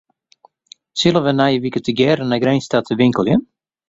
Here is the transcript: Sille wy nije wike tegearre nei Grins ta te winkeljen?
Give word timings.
Sille 1.01 1.19
wy 1.25 1.33
nije 1.35 1.61
wike 1.63 1.79
tegearre 1.85 2.25
nei 2.25 2.41
Grins 2.43 2.67
ta 2.67 2.79
te 2.81 2.93
winkeljen? 2.99 3.41